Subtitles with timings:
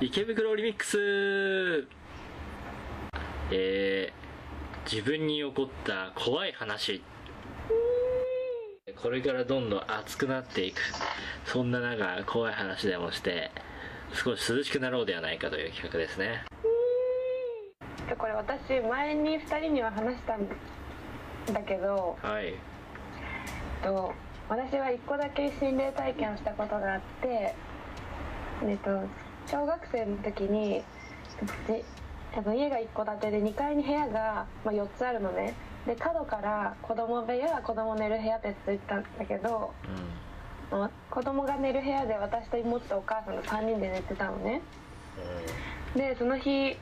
[0.00, 1.88] 池袋リミックス。
[3.50, 7.02] えー、自分に起こった怖い話。
[9.02, 10.80] これからどんどん熱くなっていく。
[11.46, 13.50] そんな中怖い話でもして
[14.12, 16.44] 少し涼しくなろうではないかという企画ですね。
[18.16, 20.46] これ私前に2人には話したん
[21.52, 22.54] だけどはい。
[23.82, 24.14] と
[24.48, 27.54] 私は1個だけ心霊体験をしたことがあって、
[28.64, 28.90] えっと、
[29.50, 30.82] 小学生の時に
[31.66, 31.84] じ
[32.36, 35.54] あの家が1戸建てで2階に部屋が、まあ、4つあるのね。
[35.86, 39.72] で角から子供部屋子供寝る部屋ってついたんだけど、
[40.70, 44.60] まあ子供が寝る部屋で私と妹とお母さんの3人で寝てたのね。
[45.96, 46.76] でその日ち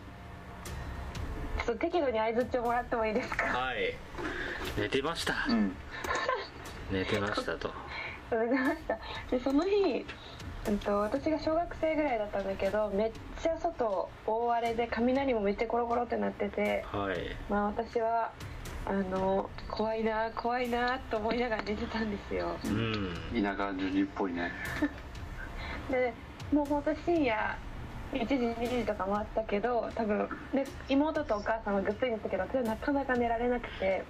[1.61, 3.47] ょっと適度に相づちをもらってもいいですか？
[3.47, 3.95] はい。
[4.77, 5.77] 寝てました、うん。
[6.91, 7.71] 寝てましたと
[8.29, 8.99] それでました
[9.31, 10.05] でその日、
[10.69, 17.19] うん、と私が小学生ぐらいだったんだけどめっちゃ外大荒れで雷もめっちゃコロコロってなっててはい。
[17.49, 18.33] まあ私は
[18.85, 22.57] あの怖いな怖いなと思いながら寝てたんですよ。
[22.65, 23.15] うん。
[23.33, 24.53] 田舎ジュニっぽいね。
[25.91, 26.13] で
[26.53, 27.57] もうほんと深夜
[28.13, 34.05] 1時2時とかもあったけど多分で妹とお母さんはぐっすり寝たけど私はなかなか寝られなくて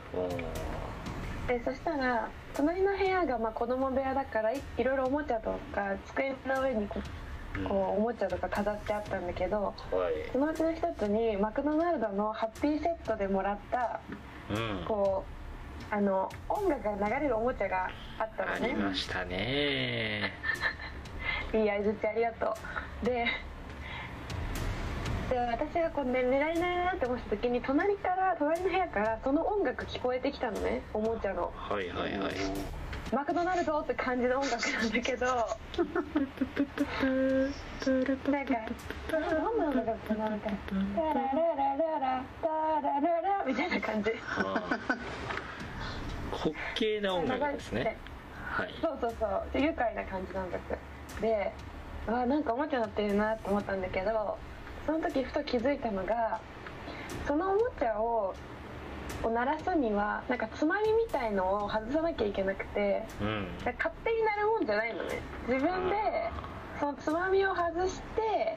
[1.46, 7.00] でそしたら隣の部屋がまあ子供部屋だからいいろいろおもちゃとか机の上にこ
[7.56, 9.74] うおもちゃとか飾ってあったんだけどはい。
[10.32, 14.00] そのうちの一つにマクドナルドのハッピーセットでもらった
[14.50, 14.84] うん。
[14.86, 15.24] こ
[15.90, 20.32] うあの音楽が流れるおもちゃがあったのありねましたね。
[21.54, 22.56] いい相づちありがと
[23.02, 23.06] う。
[23.06, 23.26] で
[25.30, 31.52] で私がこう寝寝られないなって思った時に隣から隣の部屋からその音楽聞こえてきたのねおもちゃの。
[31.56, 32.34] はいはいはい。
[33.12, 35.26] マクドナルドって感じの音楽なんだけど。
[35.26, 35.56] なんか
[39.10, 39.18] ど
[39.54, 41.20] んな音楽だったのなんかタラララ
[41.76, 42.48] ララタ
[42.80, 44.10] ラララみたいな感じ。
[44.32, 44.60] 滑
[46.76, 47.96] 稽な音楽ですね。
[48.48, 48.74] はい。
[48.80, 49.42] そうそうそう。
[49.52, 50.78] で愉快な感じの音楽。
[51.20, 51.52] で
[52.08, 54.38] あなんかおもちゃ乗ってるなと思ったんだけど
[54.86, 56.40] その時ふと気づいたのが
[57.26, 58.34] そのおもちゃを
[59.24, 63.48] を鳴らすにはなんかつまみみたいのを外さなきゃいけなくてうん。
[63.64, 65.20] 勝手になるもんじゃないのね。
[65.48, 65.96] 自分で
[66.78, 68.56] そのつまみを外して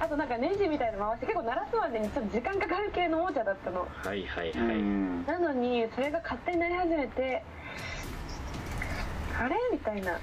[0.00, 3.80] あとなんかネジみたいの回して結構鳴らすまでにちょっと時間かかる系のおもちゃだったの。
[3.80, 5.24] はいはいはういん。
[5.26, 7.42] なのにそれが勝手になり始めて
[9.38, 9.56] あれ？
[9.72, 10.18] みたいな。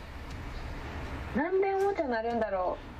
[1.36, 2.97] なんでおもちゃなるんだろう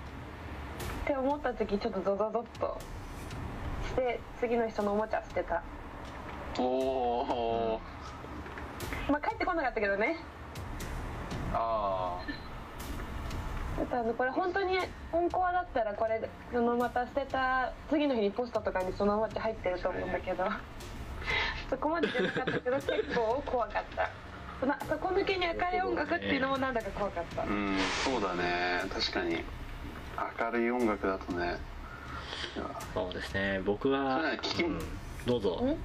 [1.08, 2.78] って思った時ちょっとゾゾゾッと
[3.88, 5.64] して次の日そのおもちゃ捨てた。
[6.60, 7.82] おお
[9.10, 10.18] まあ帰ってこなかったけどね。
[11.54, 12.20] あ
[13.82, 14.80] あとあのこれ本当に
[15.10, 20.44] 本コアだったらこれそのまた捨てた次の日にポストとかにそのおもちゃ入ってると思うんだけど。
[21.70, 24.10] そこまでじゃなかったけど結構怖かった。
[24.60, 27.44] その底抜けに明るい音楽っていうのもなんだか怖かった。
[27.44, 28.84] あうんそうだね。
[28.94, 29.46] 確かに
[30.40, 31.58] 明るい音楽だとね。
[32.94, 33.62] そうですね。
[33.66, 34.80] 僕は、それは聞きうん。
[35.26, 35.50] どうぞ。
[35.64, 35.78] ん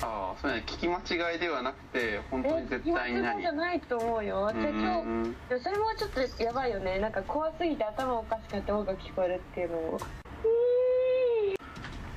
[0.00, 0.64] ああそれね。
[0.66, 3.32] 聞き間違いではなくて本当に絶対に何？
[3.34, 4.42] 今じゃないと思うよ。
[4.44, 5.36] 私今うんうん。
[5.50, 6.98] 日それもちょっとやばいよね。
[6.98, 9.98] なんか怖すぎて頭おかしかって音楽聞こえるっていうのも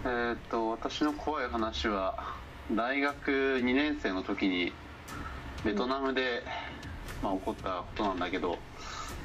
[0.06, 2.34] えーっと私の怖い話は
[2.72, 4.72] 大学2年生の時に
[5.66, 6.44] ベトナムで、
[7.22, 8.58] まあ、起こったことなんだけど、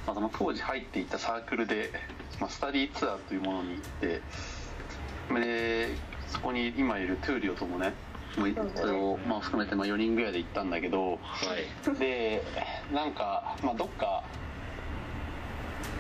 [0.07, 1.91] まあ、その当時入っていたサークルで、
[2.41, 4.21] まあ、スタディツアーというものに行って
[5.41, 5.89] で
[6.29, 7.95] そこに今いるトゥーリオともね
[8.37, 8.71] もうそうだね。
[8.75, 11.99] それを、まあ、含めてまあ4人ぐらいで行ったんだけどはい。
[11.99, 12.43] で
[12.93, 14.25] なんか、まあ、どっか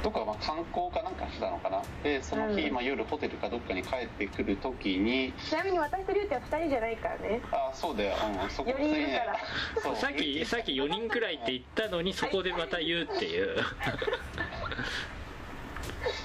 [0.04, 1.82] どっかまあ観光かなんかしてたのかな？
[2.03, 2.75] でその日、うん。
[2.75, 7.41] まあ、夜ホテルかどっかに帰ってくる時にちなみに私とリュウちゃん2人じゃないからね。
[7.51, 9.36] あそうだよ、うん、 そこ四人いるから。
[9.83, 9.97] そう。
[9.97, 13.56] さっき さっき4人くらいって言ったのにそこでまた言うっていう。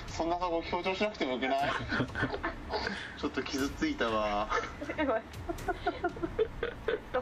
[0.10, 1.72] そんなとこ強調しなくてもよくない？
[3.18, 4.50] ちょっと傷ついたわ。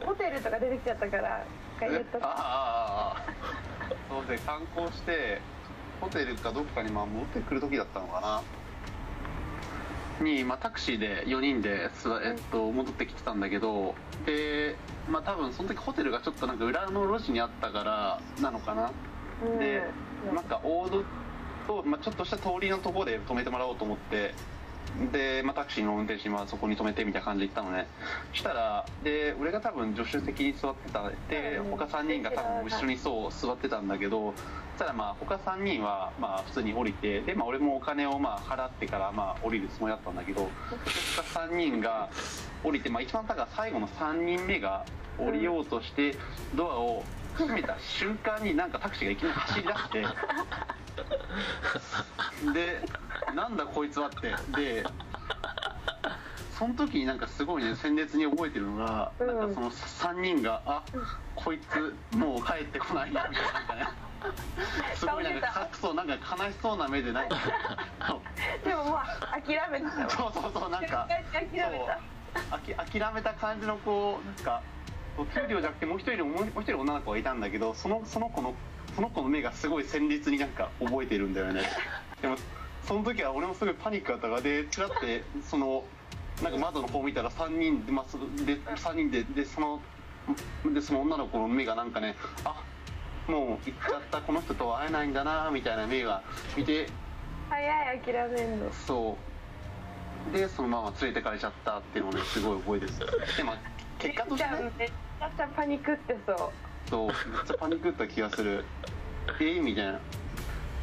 [0.04, 1.44] ホテルとか出てきちゃったから
[1.76, 2.24] 一回言っとく。
[2.24, 3.22] ああああああ。
[4.10, 5.40] そうで観光して
[6.00, 8.42] ホテルかどっかにまあ戻ってくる時だったのかな。
[10.24, 13.94] に、まあ、タクシーで4人で、すえっと、戻ってきてたんだけど
[14.26, 14.74] で
[15.08, 18.90] まあ多分その時ホテルがちょっとなんか裏の路地にあったからなのかな。
[19.44, 19.58] うん。
[19.58, 19.82] で
[20.34, 21.04] なんか大戸
[21.68, 24.34] と、まあ、ちょっとした通りのところで止めてもらおうと思って
[25.12, 27.86] で、まあ、タクシーの運転手にまあそこに止めてみたいな感じで行ったのね。
[28.32, 34.32] したらで俺が多分助手席に座ってたでうん他3人が多分後ろにそう座ってたんだけど
[34.76, 40.48] そしたらまあ他3人はまあ普通に降りてで、まあ、俺もお金をまあ払ってからまあ降りるつもりだったんだけど
[41.16, 42.08] 他3人が
[42.64, 44.84] 降りて、まあ、一番だから最後の3人目が
[45.18, 46.14] 降りようとして
[46.54, 47.04] ドアを
[47.38, 50.06] 閉めた瞬間になんかタクシーがいきなり走り出して。
[52.52, 52.82] で
[53.34, 54.84] なんだこいつはってで
[56.58, 59.48] その時になんかすごいね鮮烈に覚えてるのが、うんなん。
[59.48, 60.82] かその3人があ
[61.36, 63.42] こいつもう帰ってこないなみた
[63.74, 63.92] いな。
[64.96, 67.36] すごいなんかかそうなんか悲しそうな目でなんか
[68.64, 71.70] でもまあ諦めてたわそうそうそうなんか諦めた。
[71.70, 74.60] そうあき諦めた感じのこうなんか
[75.26, 78.54] 給料じゃなくてもう一人もう一人女の子がいたんだけどそのその子の
[78.94, 81.62] その子の目がすごい鮮烈になんか覚えてるんだよね。
[82.20, 82.36] でも
[82.84, 85.84] その時は俺もすごいパニックだったからでチラってその
[86.42, 89.80] なんか窓の方見たら3人で,、まあ、そで3人ででその
[90.72, 92.62] でその女の子の目がなんかねあ
[93.26, 94.20] もう行っちゃった。
[94.20, 96.22] この人とは会えないんだなみたいな目が
[96.56, 96.88] 見て
[97.50, 98.72] 早い諦めんの。
[98.72, 99.16] そ
[100.30, 100.32] う。
[100.32, 102.92] でそのまま連れてかれちゃったっていうのをねすごい覚えてる。
[102.92, 103.06] んですよ
[103.36, 103.54] でも
[103.98, 104.50] 結果として
[104.84, 106.36] ねめっちゃパニックってそう。
[106.88, 107.14] そうめっ
[107.46, 108.64] ちゃパニックった気がする。
[109.40, 110.00] えー、みたいな。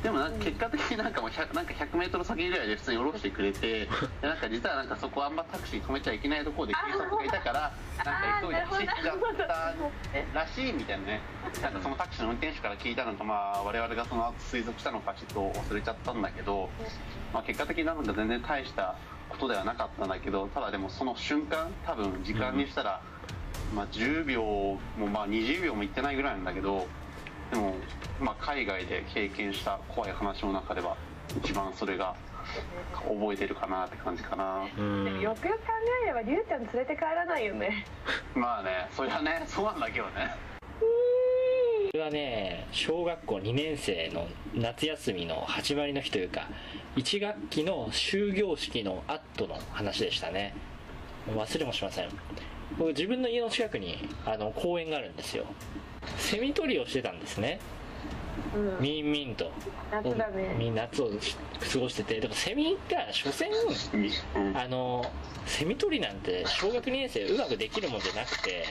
[0.05, 3.87] でも結果的になんかもう 100, なんか 100m 先ぐらいで普通に降ろしてくれてで
[4.21, 7.73] なんか実はなんかそこあんまタクシー止めちゃいけないところで警察がいたから
[8.05, 11.21] なんか急いで走っちゃったらしいみたいなね。
[11.59, 16.69] なんかそのタクシーの運転手から聞いたのとまあ我々がその後推測したのかちょっと忘れちゃったんだけど、
[17.33, 18.95] まあ、結果的になんか全然大した
[19.29, 23.01] ことではなかったんだけどただでもその瞬間多分時間にしたら、
[23.73, 24.79] まあ、10秒も
[25.11, 26.87] まあ20秒もいってないぐらいなんだけど
[27.51, 27.75] でも、
[28.19, 30.95] まあ、海外で経験した怖い話の中では
[31.37, 32.15] 一番それが
[32.93, 34.67] 覚えてるかなって感じかな。
[34.77, 35.19] うん。
[35.19, 35.65] よくよく考
[36.03, 37.85] えればりゅうちゃん連れて帰らないよね。
[38.35, 40.35] まあねそりゃねそうなんだけどね。
[41.91, 46.47] これはね小学校2年生の夏休みの始まりの日というか
[46.97, 50.53] 1学期の終業式の後の話でしたね。
[51.27, 52.09] 忘れもしません
[52.77, 55.45] 僕自分の家の近くにあの公園があるんですよ。
[56.17, 57.59] セミ取りをしてたんですね。
[58.55, 58.77] うん。
[58.79, 59.51] みんみんと。
[59.91, 60.55] 夏だね。
[60.57, 62.19] みんな夏を過ごしてて。
[62.19, 63.49] でもセミが所詮
[64.33, 64.57] うん。
[64.57, 65.05] あの
[65.45, 68.65] セミ取りなんて小学2年生うまくできるもんじゃなくて。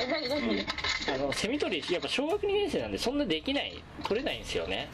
[0.00, 0.66] え何何
[1.14, 4.88] あのセミ取りやっぱ小学2年生なんでそんなできない取れないんですよね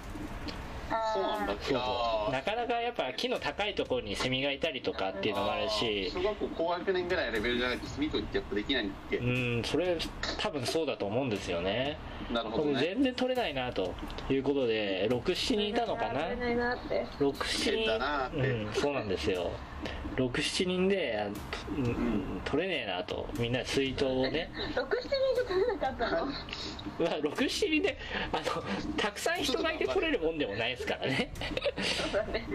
[1.15, 1.53] そうなんだ。
[1.61, 2.33] そうそう。
[2.33, 6.11] なかなかやっぱ木の高いところにセミがいたりとかっていうのもあるし。
[6.13, 9.97] 小学校高学年ぐらいのレベルじゃないとスミートってやっぱできないんだっけ、うんそれ
[10.39, 11.97] 多分そうだと思うんですよね。
[12.33, 12.81] なるほどね。
[12.81, 13.95] 全然取れないなと
[14.29, 16.21] いうことで67人いたのかな？
[16.29, 17.07] 取れないなって。
[17.19, 18.37] 67変だなって。
[18.39, 19.51] 人うんそうなんですよ
[20.29, 21.85] 67人であうん。
[21.85, 24.51] ん取れねえなとみんなで水筒をね。
[24.75, 26.27] 6、7人じゃ取れなかったの？
[26.27, 26.35] まあ
[27.21, 27.99] 67人で
[28.33, 28.43] あの
[28.97, 31.33] たくさん人がいて取れるもんでもないですからね。
[31.83, 32.47] そうだね。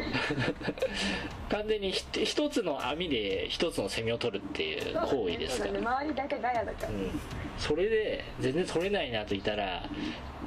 [1.50, 5.74] 完全にひ一つの網で一つのセミを取るっていう行為ですから。
[5.74, 5.96] そうだね。
[5.96, 6.90] 周りだけガヤだから。
[6.90, 7.20] うん、
[7.58, 9.84] それで全然取れないなと言ったら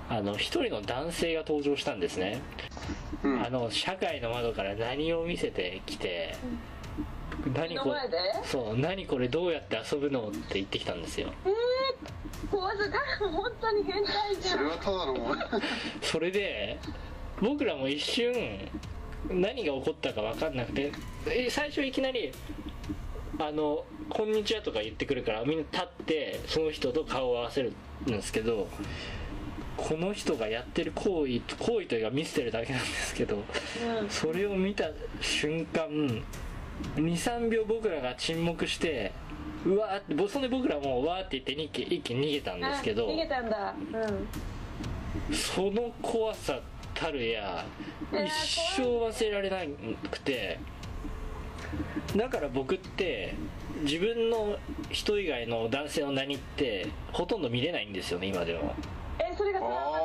[0.09, 2.41] あの一人の男性が登場したんですね、
[3.25, 3.45] うん。
[3.45, 6.37] あの社会の窓から何を見せてきて、
[7.55, 8.19] 何こ目の前で？
[8.45, 11.33] そう何これどうやって遊ぶのって言ってきたんですよ。
[11.45, 14.59] えー、怖すが本当に変態じゃん。
[14.59, 15.61] それはただの
[16.03, 16.79] それで
[17.41, 18.33] 僕らも一瞬
[19.29, 20.93] 何が起こったか分かんなくて
[21.29, 22.33] え最初いきなり
[23.39, 27.73] 「あのこんにちは」とか言ってくるからみんな立ってその人と顔を合わせる
[28.05, 28.69] んですけど
[29.79, 34.11] この人がやってる行為行為というか見せてるだけなんですけどうん。
[34.11, 35.89] それを見た瞬間
[36.97, 39.13] 23秒僕らが沈黙して
[39.65, 43.75] うわーってぼそんで僕らもうわーって言って一気一気に逃げたんですけどあ逃げたんだ。
[45.29, 45.35] うん。
[45.35, 46.61] その怖さ
[46.95, 47.65] たるや
[48.13, 48.33] えー一
[48.77, 49.57] 生忘れられな
[50.11, 50.59] くて
[52.17, 53.35] だから僕って
[53.83, 54.57] 自分の
[54.91, 58.98] 人以外の男性の何ってほとんど見れないんですよね今でもえ
[59.39, 60.05] それがトラウマで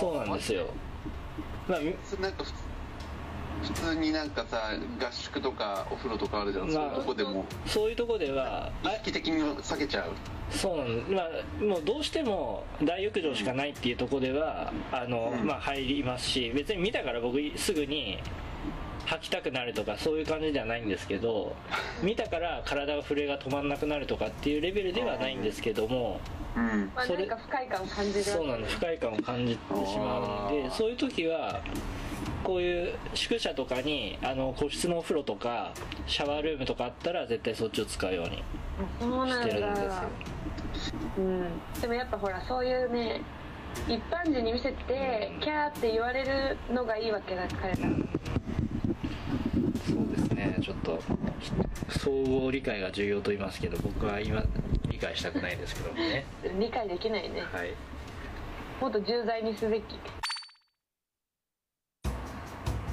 [0.00, 0.66] そうなんですよ。
[1.68, 2.44] まあみなんか
[3.62, 7.44] 普通になんかさ合宿とかお風呂とかあるじゃん、まあそういうとこでも。
[7.66, 10.12] そういうとこでは意識的に避けちゃう。
[10.50, 15.46] そうなんまあもうどうしても大浴場しかないっていうところではあの、うん。
[15.46, 18.18] まあ入りますし別に見たから僕すぐに
[19.10, 21.56] 吐きたくなるとかそういう感じではないんですけど
[22.00, 26.20] 見たから体が震えが止まんなくなるとかっていうレベルではないんですけども
[26.56, 26.92] うん。
[26.94, 28.76] まあ、それなんか不快感を感じるそうなんです。
[28.76, 31.60] 不快感を感じてしまうんでそういう時は
[32.44, 35.72] ここういう宿舎とかにあの個室のお風呂とか
[36.06, 38.42] シャワールームとかあったら絶対そっちを使うように
[39.00, 39.88] あそうなんしてるんですよ。
[39.88, 40.04] だ
[41.18, 41.80] うん。
[41.80, 43.20] でもやっぱほらそういうね
[43.88, 47.88] 一般人に見せてキャーって言われるのがいいわけだ彼ら
[49.86, 50.56] そうですね。
[50.62, 51.00] ちょっと
[51.98, 54.42] 総合理解が重要と言いますけど僕は今
[54.88, 56.24] 理解したくないですけどもね。
[56.58, 57.42] 理解できないね。
[57.42, 57.74] はい。
[58.80, 59.82] もっと重罪にすべき。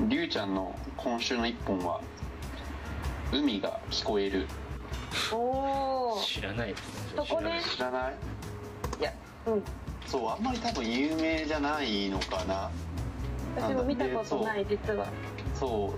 [0.07, 2.01] りゅうちゃんの今週の一本は
[3.33, 4.45] 「海が聞こえる。
[5.31, 7.23] おお知らないですね。
[7.27, 8.13] そこね」知らない？
[8.99, 9.13] いや
[9.47, 9.63] うん。
[10.05, 12.69] そうあんまり多分有名じゃないのかな。
[13.57, 15.07] 私も見たことない実は
[15.59, 15.93] そ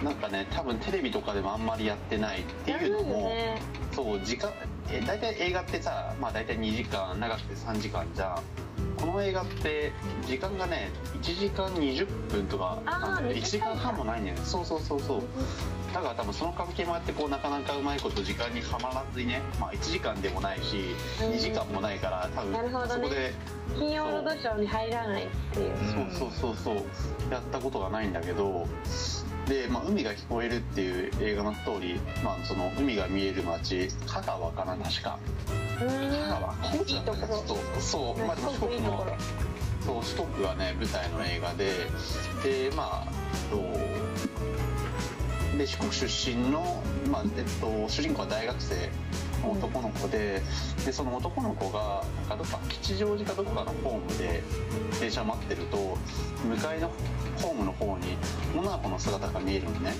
[0.00, 3.60] うなんかね多分テレビとかでもあんまりやってないっていうのも、ね。
[3.92, 4.50] そう時間
[4.90, 8.42] え大体映画ってさまあ大体2時間長くて3時間じゃん
[8.96, 9.92] この映画って
[10.26, 14.42] 時間がね1時間20分とかなんだよあー1時間半もないんだよね。
[14.44, 15.22] そうそうそうそう。
[15.92, 23.32] だから多分その関係もあってこうなかなかうまいこと時間にはまらずにね、まあ、1時間でもないしうん2時間もないから多分そこで
[23.78, 25.70] 金曜ロードショーに入らないっていう。
[25.70, 26.30] うんそう。
[26.30, 26.84] そうそうそう。
[27.30, 28.66] やったことがないんだけど
[29.46, 35.18] で、まあ、海が聞こえるっていう映画のストーリー、まあ、その海が見える街香川かな確か。
[35.78, 36.28] 香ん。
[36.28, 36.54] 川。
[36.78, 39.16] 高知だったかちょっとそう、まあ、でもすごくいいところ。
[39.84, 41.72] そう四国がね舞台の映画で
[42.42, 43.08] でまあ
[43.52, 43.56] と
[45.56, 48.74] で四国出身の、まあえっと、主人公は大学生。
[48.74, 48.90] の
[49.44, 50.42] 男の子で,、
[50.84, 54.42] でその男の子がなんかどっか吉祥寺かどこかのホームで
[55.00, 55.96] 電車を待ってると
[56.44, 56.90] 向かいの
[57.40, 58.16] ホームの方に
[58.56, 59.92] 女の子の姿が見えるのね。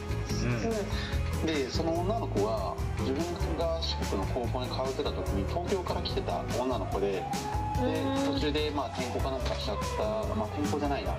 [1.42, 1.46] うん。
[1.46, 3.22] でその女の子は自分
[3.58, 8.34] が四国の高校に通ってた時に東京から来てた女の子ででうん。
[8.34, 10.34] 途中でまあ転校かなんかしちゃった。
[10.34, 11.10] まあ転校じゃないな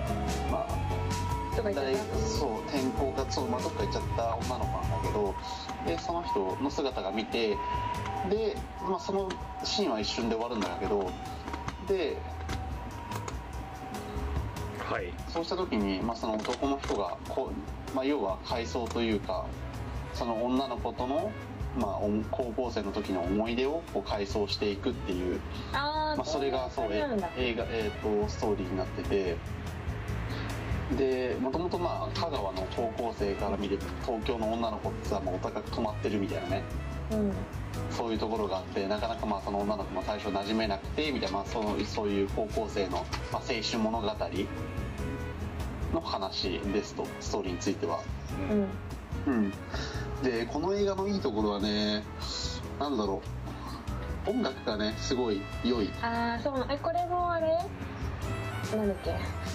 [0.52, 1.27] まあ
[1.64, 5.36] 大そう転校がそう、まあ、どっか行っちゃった女の子なんだけど
[5.86, 7.50] でその人の姿が見て
[8.30, 8.56] で、
[8.88, 9.30] まあ、その
[9.64, 11.12] シーンは一瞬で終わるんだけど
[11.88, 12.18] で
[14.90, 15.14] はい。
[15.28, 17.52] そうした時に、まあ、その男の人がこ
[17.92, 19.46] う、まあ、要は回想というか
[20.14, 21.30] その女の子との、
[21.78, 25.42] まあ、お高校生の時の思い出をこう回想していくっていう、
[25.74, 27.02] まあ、それがそう映
[27.56, 29.36] 画、えー、とストーリーになってて
[30.96, 36.64] でもともとまあ香川の高校生から見る東京の女の子ってさもうお高く泊まってるみたいなね。
[37.12, 37.34] うん。
[37.92, 44.08] そういうところがあってなかなかまあその女の子も最初馴染めなくてみたいな、まあ、そのそういう高校生の、まあ、青春物語
[45.94, 48.00] の話ですとストーリーについては。
[49.28, 49.34] うん。
[49.34, 49.52] うん、
[50.24, 52.04] でこの映画のいいところはね
[52.80, 53.22] なんだろ
[54.26, 54.30] う。
[54.30, 55.90] 音楽がねすごい良い。
[56.02, 57.48] ああそうえこれもあれ？
[58.76, 59.14] なんだっけ？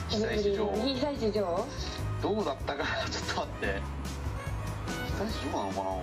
[0.08, 1.66] 被災地女王被災地女王
[2.22, 2.86] どうだったかな？
[3.10, 3.66] ちょっと待って。
[5.06, 6.02] 被災地どうなのかなこ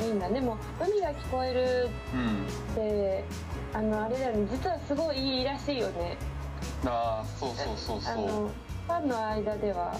[0.00, 0.06] れ。
[0.06, 0.28] いいんだ。
[0.28, 2.46] でも「海が聞こえる」うん。
[2.72, 3.24] って
[3.74, 4.46] あのあれだよね。
[4.50, 6.16] 実はすごいいいらしいよね。
[6.84, 8.26] ああそうそうそうそう。
[8.26, 9.96] ファンの間では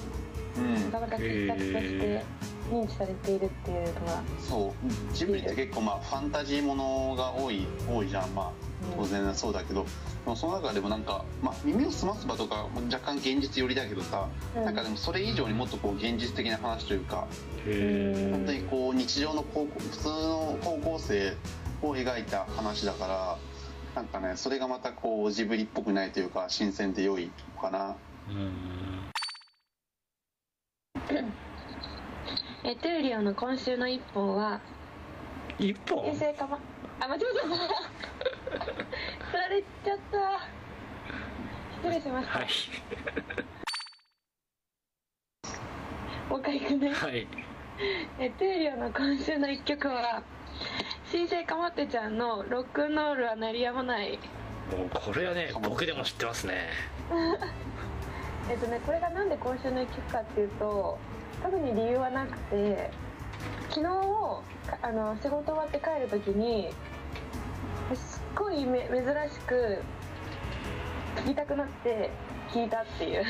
[0.57, 0.91] うん。
[0.91, 2.25] なかなか傑作として
[2.71, 4.23] 認知されているっていうのは。
[4.41, 5.15] そう。
[5.15, 8.35] ジブリって結構まあファンタジーものが多い多いじゃん。
[8.35, 8.51] まあ
[8.97, 9.85] 当然そうだけど、
[10.27, 17.29] でもその中でもなんか、まあ、耳をすますばとか若干現実寄りだけどさ、うんなんかでもそれ以上にもっとこう現実的な話というか
[17.65, 21.37] へ本当にこう日常の高校普通の高校生
[21.81, 23.39] を描いた話だから
[23.95, 27.95] なんかねそれがまたこうジブリっぽくないというか新鮮で良いのかな。
[28.29, 28.35] えう
[31.23, 31.33] ん。
[32.65, 34.61] えトゥーリオの今週の一本は
[35.61, 36.01] 一本？
[36.99, 37.47] あ間違えた
[39.31, 40.49] 振られちゃった
[41.87, 42.49] 失礼しました、はい。
[46.29, 46.93] もう一回行くね。
[46.93, 47.29] はい。
[48.19, 50.23] えの今週の一曲は
[51.13, 54.19] 新生かまってちゃんの「ロックンロールは鳴りやまない」
[54.77, 56.71] もうこれはね僕でも知ってますね。
[58.51, 60.99] えっとねこれがなんで今週の一曲かっていうと
[61.43, 62.91] 特に理由はなくて
[63.69, 66.71] 昨日かあの仕事終わって帰る時に
[67.95, 69.83] すっごいめ珍しく
[71.17, 72.11] 聴きたくなって
[72.53, 73.25] 聴いたっていう。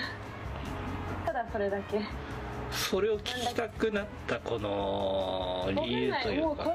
[1.25, 2.01] ただそれだけ。
[2.71, 6.75] それを聞きたくなったこの理由んないもうこという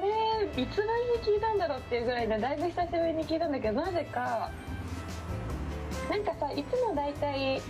[0.56, 4.50] れいつぶりに聞いたんだろうっていうぐらいでだいぶ久しぶりに聞いたんだけどなぜか
[6.10, 7.60] なんかさいつも大体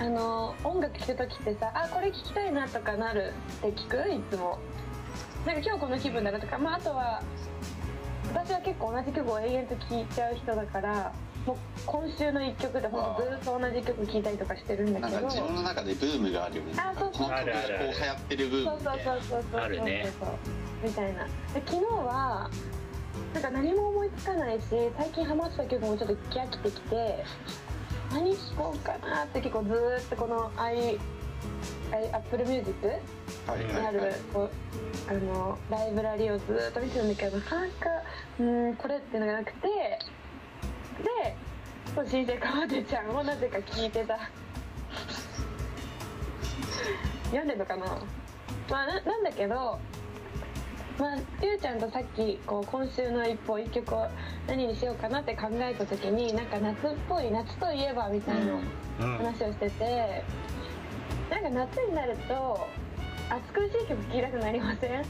[0.00, 4.10] あの音楽聴く時ってさあこれ聴きたいなとかなるって聞く？
[4.10, 4.58] いつも。
[5.46, 7.22] なんか今日この気分だなとかまああとは
[8.34, 11.12] 私は結構同じ曲を永遠と聴いちゃう人だから
[11.46, 11.56] もう
[11.86, 19.60] 今週の一曲で本当ずっと同じ曲聴いたりとかしてるんだなんけどか自分の中でブームがあるよねあそうそうこの曲がこう流行ってるブームそうそうそうそうそう。
[19.62, 19.80] そう
[20.82, 21.24] みたいな。
[21.24, 21.30] で
[21.66, 22.50] 昨日は
[23.34, 24.64] なんか何も思いつかないし
[24.96, 27.24] 最近ハマってた曲もちょっと飽きてきて
[28.12, 30.98] 何聴こうかなって結構ずーっとこの i
[32.12, 32.72] Apple Music
[33.46, 34.50] はいにあるはいはいこ
[35.08, 37.68] うあのライブラリをずーっと見てるんだけどなかなか
[38.38, 39.98] うーんこれっていうのがなくて
[41.02, 41.36] で
[42.08, 44.18] 新生かまてちゃんをなぜか聞いてた。
[47.26, 47.86] 読んでんのかな？
[48.68, 49.78] まあななんだけど
[50.98, 54.08] まあゆうちゃんとさっきこう今週の一本一曲を
[54.46, 58.52] 何にしようかなって考えた時になんか夏っぽい夏といえばみたいな
[59.00, 59.16] うん。
[59.18, 60.24] 話をしてて、
[61.30, 62.68] なんか夏になると
[63.30, 65.04] 暑苦しい曲聴きたくなりません？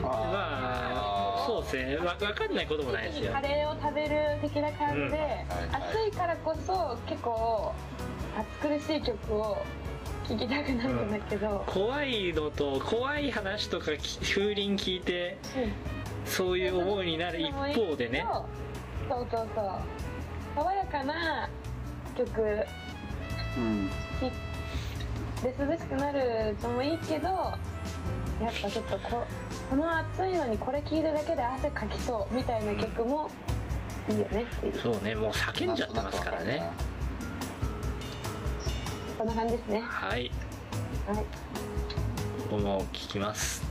[0.00, 1.96] まあそうですね。
[1.96, 3.32] わ分かんないこともないですよ。
[3.32, 5.76] カレーを食べる的な感じで、うん。
[5.76, 7.72] 暑いからこそ結構
[8.60, 9.58] 暑苦しい曲を
[10.28, 15.72] 聴きたくなるんだけど、怖いのと怖い話とかき風鈴聞いてうん。
[16.24, 18.24] そういう思いになる一方でね。
[19.08, 19.74] そうそうそう。
[20.54, 21.48] 爽やかな
[22.16, 22.66] 曲。
[23.56, 23.90] うん。
[25.42, 27.28] で涼しくなるのもいいけど
[28.42, 29.24] やっぱちょっとこ
[29.70, 33.30] この暑いのにこれ聴いるだけで汗かきそうみたいな曲も
[34.10, 34.78] いいよねっていう。
[34.78, 36.70] そうねもう叫んじゃってますからね。
[39.16, 39.80] そんな感じですね。
[39.80, 40.30] はい。
[41.06, 41.24] はい。
[42.50, 43.62] 僕も聞きます。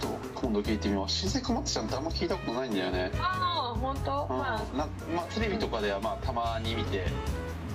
[0.00, 3.10] と今度聞いてみよう新生かまってちゃんってあんま聞いたことないんだよね。
[3.18, 4.26] ああ本当？
[4.30, 4.38] うん。
[4.38, 4.76] まあ。
[4.76, 7.04] なまあテレビとかではまあたまに見て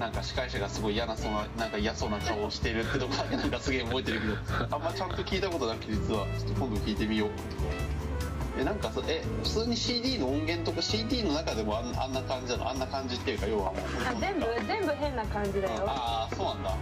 [0.01, 7.29] なんか司会者がすごい嫌なそうななんか嫌そうな顔をしてるってとこだけなんかすげえ覚えてるけどあんまちゃんと聞いたことなくて実はちょっと今度聞いてみよう
[8.59, 16.75] えなんかそえ普通に CD の音源とか CD の中でもあんあんな感じなのあんな感じっていうか要はもうあ全部全部変な感じだよ、ああそうなんだ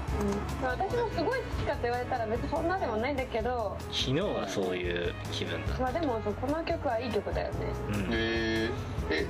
[0.61, 8.71] うん、私もすごい好きかって言われたら別にそんなでもないんだけど昨日はそういう気分だまあでもそこの曲はいい曲だよねうんえー、
[9.11, 9.27] え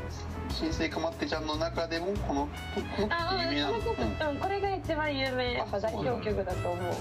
[0.59, 3.77] 新生かまってちゃんの中でもこのここのあ有名なの。
[3.77, 6.95] うんこの曲、うん、これが一番有名やっぱ代表曲だと思う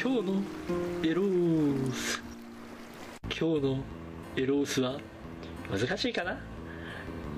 [0.00, 0.42] 今日の
[1.02, 2.22] エロース
[3.24, 3.78] 今日の
[4.36, 5.00] エロースは
[5.72, 6.38] 難しいかな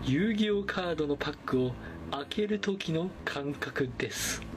[0.05, 1.73] 遊戯王カードのパックを
[2.11, 4.48] 開ける時の感覚です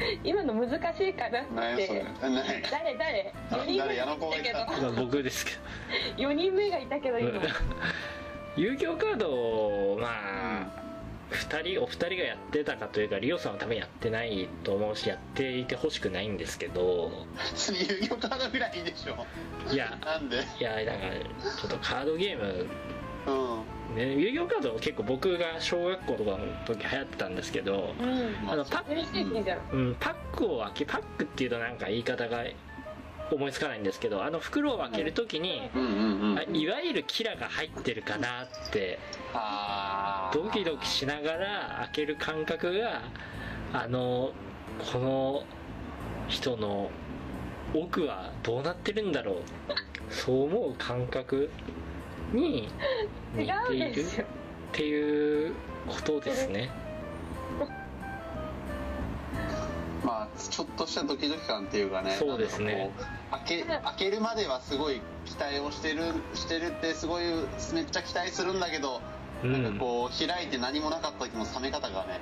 [0.24, 2.04] 今の難しいかなって。
[2.70, 3.34] 誰誰？
[3.50, 3.96] あ4人目誰？
[3.96, 4.44] 矢野子がいた。
[4.44, 5.52] けまあ僕ですけ
[6.22, 6.30] ど。
[6.30, 7.42] 4人目がいたけどど今
[8.56, 10.80] 遊戯王カードをまあ
[11.30, 17.12] 2人お二人がやってたかというかリオさんは多分やってないと思うしやっていてほしくないんですけど。
[17.68, 19.26] 遊戯王カードぐらいいいでしょ。
[19.72, 19.96] いや。
[20.04, 20.38] なんで？
[20.58, 20.92] いやなんか
[21.60, 22.70] ちょっとカードゲームうん
[23.94, 28.06] ね、遊戯王カード結構僕が小学校とかの時流行ってたんですけど、う
[28.46, 28.50] ん。
[28.50, 29.60] あのパッ嬉しいじゃん。
[29.72, 32.44] うん、パックを開けパックっていうとなんか言い方が
[33.32, 38.98] 思いつかないんですけどあの袋を開ける時に、うんいわゆるキラが入ってるかなって
[40.32, 43.02] ドキドキしながら開ける感覚が
[43.72, 44.32] あの
[44.92, 45.42] この
[46.28, 46.90] 人の
[47.74, 49.36] 奥はどうなってるんだろう。
[50.10, 51.50] そう思う感覚
[52.32, 52.68] に
[53.34, 55.54] 似て違いうるっていう
[55.86, 56.70] ことですね。
[60.04, 62.90] まあちょっとしたドキドキ感っていうかねそうですね。
[63.30, 67.24] 開け開けるまではすごい期待をしてるしてるってすごい
[67.74, 69.00] めっちゃ期待するんだけど、
[69.44, 69.62] うん。
[69.62, 72.20] なんかこう開いて何もなかった時の冷め方がね。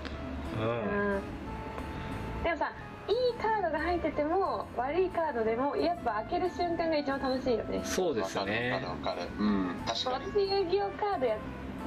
[0.61, 0.69] うん。
[0.69, 1.23] うん。
[2.43, 2.73] でもさ
[3.41, 7.81] カードが入ってても悪いカードでもやっぱ開ける瞬間が一番楽しいよね。
[7.85, 8.71] そうですわね。
[8.73, 9.45] かるわかるわかる。
[9.45, 9.75] うん。
[9.87, 10.33] 確かに。
[10.33, 11.37] 私遊戯王カードや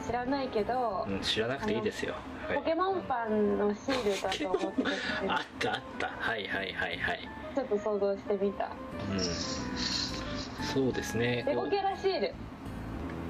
[0.06, 2.16] 知らないけど、うん、知らなくていいですよ、
[2.48, 2.58] はい。
[2.58, 4.90] ポケモンパンのシールだと思ってて。
[5.28, 6.08] あったあった。
[6.08, 7.30] はいはいはいはい。
[7.54, 8.72] ちょっと想像してみた。
[9.12, 9.20] うん。
[9.20, 11.44] そうですね。
[11.48, 12.34] レゴキャラシール。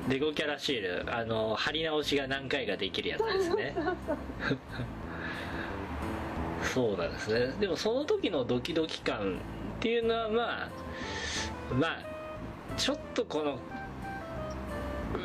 [0.07, 1.15] レゴキャラシール。
[1.15, 3.75] あの貼り直しが何回かできるやつですね。
[3.75, 4.57] そう
[6.73, 7.53] そうなんですね。
[7.59, 9.39] でもその時のドキドキ感
[9.77, 10.69] っていうのはまあ
[11.73, 11.99] まあ
[12.77, 13.59] ちょっとこの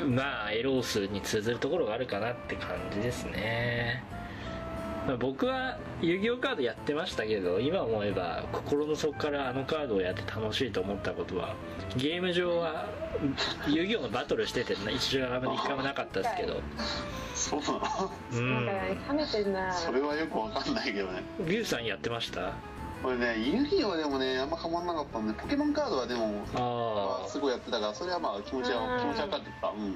[0.09, 4.02] まあエロースに通ずるところがあるかなって感じですね、
[5.07, 11.55] まあ僕は遊戯王カードやってましたけど今思えば心の底からあのカードをやって楽しいと思ったことは
[11.97, 12.87] ゲーム上は
[13.69, 16.61] 遊戯王のバトルしてて一度一回もなかったですけど。
[17.35, 17.81] そうなの？
[18.33, 18.66] うん。
[18.66, 19.73] なんか冷めてんな。
[19.73, 21.23] それはよくわかんないけどね。
[21.40, 22.53] リュウさんやってました？
[23.03, 29.53] これね遊戯王でもねあんまハマんなかったんでポケモンカードはでもあすごいやってたからそれはまあ気持ちは気持ちわかるってい
[29.87, 29.95] うん。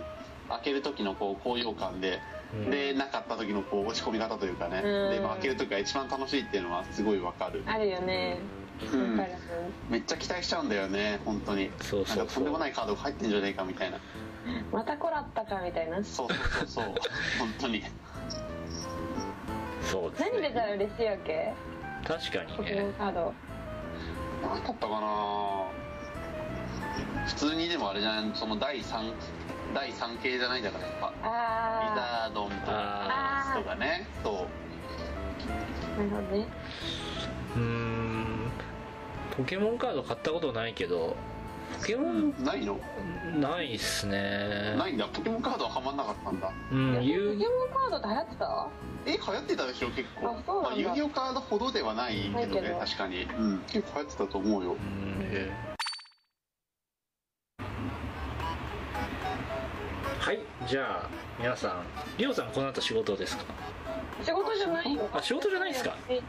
[0.50, 2.39] 開ける時のこう高揚感で、うん
[2.70, 5.10] でなかった時のこう落ち込み方というかね、うん。
[5.10, 7.62] で、まあ、開ける時が一番楽しいっていうのはすごいわかる。
[7.66, 8.38] あるよね。
[8.92, 9.12] うん。
[9.18, 9.32] わかる。
[9.88, 11.70] めっちゃ期待しちゃうんだよね本当に。
[11.80, 12.16] そうそうそう。
[12.18, 13.98] なんかとんでもないカードが入ってんじゃねえかみたいな。
[14.72, 16.02] またこらったかみたいな。
[16.02, 16.84] そうそうそうそう。
[17.38, 17.84] 本当に。
[19.82, 21.52] そうです何出たらね嬉しいわけ？
[22.06, 22.86] 確かにね。
[22.98, 23.32] カード。
[24.42, 25.06] 何だったかな
[27.26, 29.12] 普通にでもあれじゃないその第3
[29.74, 31.06] 第3系じゃないんだからやっぱ。
[31.08, 31.92] リあ
[32.26, 34.06] ザードンとあかとかね。
[34.22, 34.34] そう。
[35.94, 36.46] あなるほどね。
[37.56, 38.50] うーん。
[39.36, 41.16] ポケモンカード買ったことないけど。
[41.78, 42.78] ポケモンないの？
[43.38, 44.74] ないっすね。
[44.76, 45.06] ないんだ。
[45.06, 46.50] ポケモンカードはハマんなかったんだ。
[46.72, 47.38] うんポケモン
[47.72, 48.68] カードって流行ってた？
[49.06, 50.30] え流行ってたでしょ結構。
[50.30, 50.70] あそうなんだ。
[50.70, 54.72] まあ、遊戯王カードほどではないけどね確かに、うん、結構流行ってたと思うよ。
[54.72, 55.69] うんはい
[60.66, 61.82] じゃあ皆さん
[62.18, 63.44] リオさんこの後仕事ですか？
[64.22, 65.08] 仕事じゃないよ。
[65.12, 65.96] あ仕事じゃないですか？
[66.08, 66.22] え休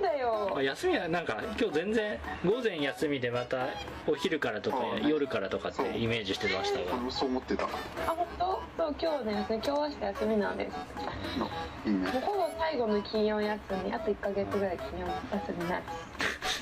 [0.00, 0.54] みだよ。
[0.56, 3.66] あ休みはなんか今日全然午前休みでまた
[4.06, 5.02] お昼からとかね。
[5.08, 7.10] 夜からとかってイメージしてましたが。
[7.10, 7.64] そう思ってた。
[7.64, 7.68] あ
[8.06, 8.62] 本当？
[8.76, 10.76] そう今日ね休み今日は明日休みなんです。
[11.38, 11.46] の
[11.84, 12.10] いいね。
[12.12, 15.82] もうほぼ最後の金曜休みあと1ヶ月ぐらい金曜休みないだから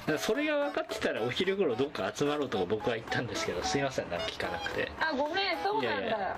[0.19, 4.91] それが分かってたらお昼頃どっか集まろうとか僕は言ったんですけどすいませんなんか聞かなくて。
[5.01, 5.89] あごめんそうなんだ。
[5.89, 6.37] いやいや。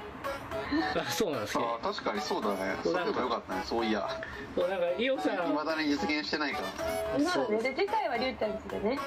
[1.06, 1.78] あそうなんですけど。
[1.82, 2.76] あ確かにそうだね。
[2.82, 3.62] そうれでもよかったね。
[3.64, 4.08] そういや。
[4.54, 5.34] そうなんかリオさん。
[5.34, 7.24] いまだに実現してないから。
[7.24, 8.98] まだねで次回はりゅうちゃんちでね。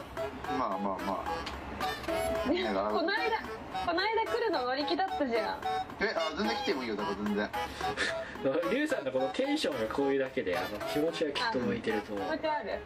[0.57, 1.69] まあまあまあ。
[2.49, 3.58] この間
[3.89, 5.57] この間来るの乗り気だったじゃん。
[5.99, 7.49] えあ全然来てもいいよだから全然。
[8.69, 12.27] リュウさんのこのテンションがこういうだけであの気持ちはきっと向いてると思う。
[12.27, 12.79] 気持ちある。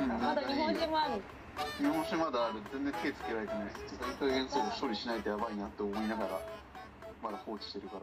[0.00, 1.20] うんまだ日本酒もある
[1.76, 2.54] 日本酒まだある。
[2.72, 6.40] 全然手つけられてないいい加減そう処理しないとやばいなって思いながら
[7.22, 8.00] まだ放置してるから